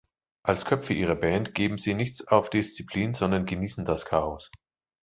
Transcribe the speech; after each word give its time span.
Als 0.41 0.65
Köpfe 0.65 0.95
ihrer 0.95 1.13
Band 1.13 1.53
geben 1.53 1.77
sie 1.77 1.93
nichts 1.93 2.27
auf 2.27 2.49
Disziplin, 2.49 3.13
sondern 3.13 3.45
genießen 3.45 3.85
das 3.85 4.03
Chaos. 4.07 4.49